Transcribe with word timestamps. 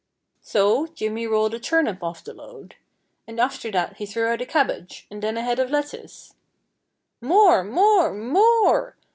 So 0.41 0.87
Jimmy 0.87 1.27
rolled 1.27 1.53
a 1.53 1.59
turnip 1.59 2.01
off 2.01 2.23
the 2.23 2.33
load. 2.33 2.73
And 3.27 3.39
after 3.39 3.69
that 3.69 3.97
he 3.97 4.07
threw 4.07 4.29
out 4.29 4.41
a 4.41 4.47
cabbage, 4.47 5.05
and 5.11 5.21
then 5.21 5.37
a 5.37 5.43
head 5.43 5.59
of 5.59 5.69
lettuce. 5.69 6.33
"More! 7.21 7.63
more! 7.63 8.11
more!" 8.11 8.95